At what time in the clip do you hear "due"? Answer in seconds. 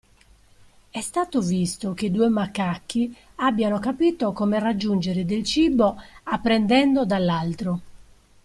2.09-2.27